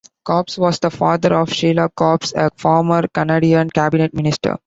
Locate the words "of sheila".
1.35-1.87